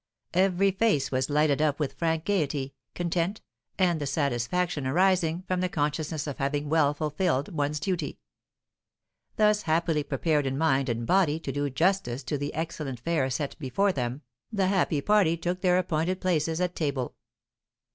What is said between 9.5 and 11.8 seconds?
happily prepared in mind and body to do